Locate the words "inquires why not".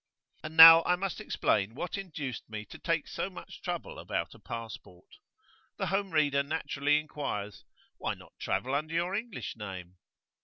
6.99-8.33